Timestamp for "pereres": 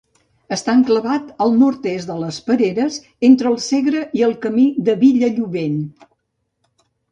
2.47-2.97